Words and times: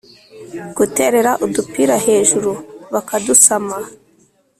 guterera 0.77 1.31
udupira 1.45 1.95
hejuru 2.05 2.51
bakadusama 2.93 3.77